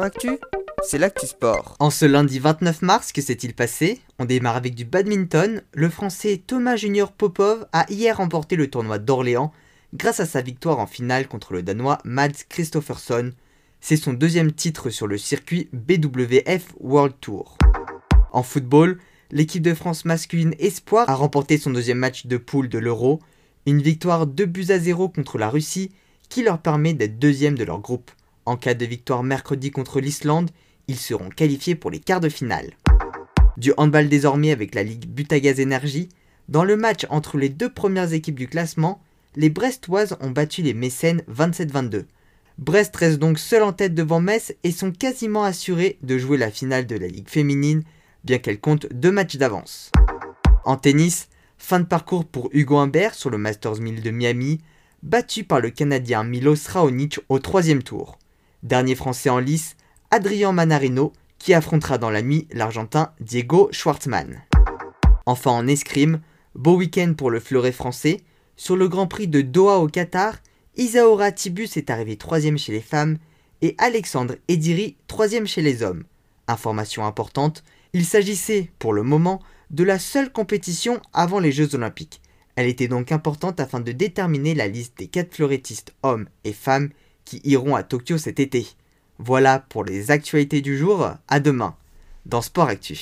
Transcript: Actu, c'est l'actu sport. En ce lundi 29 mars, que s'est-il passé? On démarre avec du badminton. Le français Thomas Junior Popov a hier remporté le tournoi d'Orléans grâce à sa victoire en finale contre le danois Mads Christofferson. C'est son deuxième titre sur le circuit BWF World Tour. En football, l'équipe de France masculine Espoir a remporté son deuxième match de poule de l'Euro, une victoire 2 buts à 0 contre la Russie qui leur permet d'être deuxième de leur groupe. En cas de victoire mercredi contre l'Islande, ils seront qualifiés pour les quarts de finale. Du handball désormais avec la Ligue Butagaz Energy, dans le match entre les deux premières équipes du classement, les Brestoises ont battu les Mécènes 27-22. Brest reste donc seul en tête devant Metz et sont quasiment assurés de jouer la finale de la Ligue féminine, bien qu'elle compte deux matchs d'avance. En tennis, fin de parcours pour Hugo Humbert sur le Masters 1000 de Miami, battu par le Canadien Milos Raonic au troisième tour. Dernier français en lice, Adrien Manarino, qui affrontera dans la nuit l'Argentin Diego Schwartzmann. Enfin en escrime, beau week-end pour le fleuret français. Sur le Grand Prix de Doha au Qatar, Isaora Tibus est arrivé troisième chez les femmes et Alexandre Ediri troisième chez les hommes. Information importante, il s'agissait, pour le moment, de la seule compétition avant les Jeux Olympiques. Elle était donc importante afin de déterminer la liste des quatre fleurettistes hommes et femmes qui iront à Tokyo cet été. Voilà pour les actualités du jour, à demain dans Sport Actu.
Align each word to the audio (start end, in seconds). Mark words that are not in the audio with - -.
Actu, 0.00 0.38
c'est 0.82 0.96
l'actu 0.96 1.26
sport. 1.26 1.76
En 1.78 1.90
ce 1.90 2.06
lundi 2.06 2.38
29 2.38 2.80
mars, 2.80 3.12
que 3.12 3.20
s'est-il 3.20 3.52
passé? 3.52 4.00
On 4.18 4.24
démarre 4.24 4.56
avec 4.56 4.74
du 4.74 4.86
badminton. 4.86 5.60
Le 5.74 5.90
français 5.90 6.42
Thomas 6.46 6.76
Junior 6.76 7.12
Popov 7.12 7.66
a 7.72 7.84
hier 7.90 8.16
remporté 8.16 8.56
le 8.56 8.70
tournoi 8.70 8.98
d'Orléans 8.98 9.52
grâce 9.92 10.20
à 10.20 10.26
sa 10.26 10.40
victoire 10.40 10.78
en 10.78 10.86
finale 10.86 11.28
contre 11.28 11.52
le 11.52 11.62
danois 11.62 11.98
Mads 12.04 12.46
Christofferson. 12.48 13.32
C'est 13.82 13.96
son 13.96 14.14
deuxième 14.14 14.52
titre 14.52 14.88
sur 14.88 15.06
le 15.06 15.18
circuit 15.18 15.68
BWF 15.74 16.72
World 16.80 17.16
Tour. 17.20 17.58
En 18.32 18.42
football, 18.42 18.98
l'équipe 19.30 19.62
de 19.62 19.74
France 19.74 20.06
masculine 20.06 20.54
Espoir 20.58 21.10
a 21.10 21.14
remporté 21.14 21.58
son 21.58 21.70
deuxième 21.70 21.98
match 21.98 22.26
de 22.26 22.38
poule 22.38 22.70
de 22.70 22.78
l'Euro, 22.78 23.20
une 23.66 23.82
victoire 23.82 24.26
2 24.26 24.46
buts 24.46 24.70
à 24.70 24.78
0 24.78 25.10
contre 25.10 25.36
la 25.36 25.50
Russie 25.50 25.90
qui 26.30 26.42
leur 26.42 26.62
permet 26.62 26.94
d'être 26.94 27.18
deuxième 27.18 27.58
de 27.58 27.64
leur 27.64 27.80
groupe. 27.80 28.10
En 28.44 28.56
cas 28.56 28.74
de 28.74 28.84
victoire 28.84 29.22
mercredi 29.22 29.70
contre 29.70 30.00
l'Islande, 30.00 30.50
ils 30.88 30.98
seront 30.98 31.28
qualifiés 31.28 31.76
pour 31.76 31.90
les 31.90 32.00
quarts 32.00 32.20
de 32.20 32.28
finale. 32.28 32.72
Du 33.56 33.72
handball 33.76 34.08
désormais 34.08 34.50
avec 34.50 34.74
la 34.74 34.82
Ligue 34.82 35.06
Butagaz 35.06 35.62
Energy, 35.62 36.08
dans 36.48 36.64
le 36.64 36.76
match 36.76 37.06
entre 37.08 37.38
les 37.38 37.48
deux 37.48 37.72
premières 37.72 38.12
équipes 38.12 38.38
du 38.38 38.48
classement, 38.48 39.00
les 39.36 39.48
Brestoises 39.48 40.16
ont 40.20 40.30
battu 40.30 40.62
les 40.62 40.74
Mécènes 40.74 41.22
27-22. 41.30 42.04
Brest 42.58 42.94
reste 42.96 43.18
donc 43.18 43.38
seul 43.38 43.62
en 43.62 43.72
tête 43.72 43.94
devant 43.94 44.20
Metz 44.20 44.54
et 44.64 44.72
sont 44.72 44.90
quasiment 44.90 45.44
assurés 45.44 45.98
de 46.02 46.18
jouer 46.18 46.36
la 46.36 46.50
finale 46.50 46.86
de 46.86 46.96
la 46.96 47.06
Ligue 47.06 47.28
féminine, 47.28 47.84
bien 48.24 48.38
qu'elle 48.38 48.60
compte 48.60 48.86
deux 48.92 49.12
matchs 49.12 49.36
d'avance. 49.36 49.92
En 50.64 50.76
tennis, 50.76 51.28
fin 51.58 51.78
de 51.78 51.86
parcours 51.86 52.24
pour 52.24 52.50
Hugo 52.52 52.76
Humbert 52.78 53.14
sur 53.14 53.30
le 53.30 53.38
Masters 53.38 53.80
1000 53.80 54.02
de 54.02 54.10
Miami, 54.10 54.60
battu 55.02 55.44
par 55.44 55.60
le 55.60 55.70
Canadien 55.70 56.24
Milos 56.24 56.68
Raonic 56.68 57.20
au 57.28 57.38
troisième 57.38 57.82
tour. 57.82 58.18
Dernier 58.62 58.94
français 58.94 59.28
en 59.28 59.40
lice, 59.40 59.76
Adrien 60.12 60.52
Manarino, 60.52 61.12
qui 61.38 61.52
affrontera 61.52 61.98
dans 61.98 62.10
la 62.10 62.22
nuit 62.22 62.46
l'Argentin 62.52 63.12
Diego 63.18 63.68
Schwartzmann. 63.72 64.40
Enfin 65.26 65.50
en 65.50 65.66
escrime, 65.66 66.20
beau 66.54 66.76
week-end 66.76 67.14
pour 67.16 67.32
le 67.32 67.40
fleuret 67.40 67.72
français. 67.72 68.20
Sur 68.56 68.76
le 68.76 68.88
Grand 68.88 69.08
Prix 69.08 69.26
de 69.26 69.40
Doha 69.40 69.78
au 69.78 69.88
Qatar, 69.88 70.36
Isaora 70.76 71.32
Tibus 71.32 71.76
est 71.76 71.90
arrivé 71.90 72.16
troisième 72.16 72.56
chez 72.56 72.70
les 72.70 72.80
femmes 72.80 73.18
et 73.62 73.74
Alexandre 73.78 74.36
Ediri 74.46 74.96
troisième 75.08 75.48
chez 75.48 75.62
les 75.62 75.82
hommes. 75.82 76.04
Information 76.46 77.04
importante, 77.04 77.64
il 77.94 78.04
s'agissait, 78.04 78.70
pour 78.78 78.92
le 78.92 79.02
moment, 79.02 79.42
de 79.70 79.82
la 79.82 79.98
seule 79.98 80.30
compétition 80.30 81.00
avant 81.12 81.40
les 81.40 81.50
Jeux 81.50 81.74
Olympiques. 81.74 82.20
Elle 82.54 82.68
était 82.68 82.88
donc 82.88 83.10
importante 83.10 83.58
afin 83.58 83.80
de 83.80 83.90
déterminer 83.90 84.54
la 84.54 84.68
liste 84.68 84.98
des 84.98 85.08
quatre 85.08 85.34
fleurettistes 85.34 85.94
hommes 86.04 86.28
et 86.44 86.52
femmes 86.52 86.90
qui 87.24 87.40
iront 87.44 87.74
à 87.74 87.82
Tokyo 87.82 88.18
cet 88.18 88.40
été. 88.40 88.66
Voilà 89.18 89.58
pour 89.58 89.84
les 89.84 90.10
actualités 90.10 90.60
du 90.60 90.76
jour, 90.76 91.10
à 91.28 91.40
demain 91.40 91.76
dans 92.26 92.42
Sport 92.42 92.68
Actu. 92.68 92.98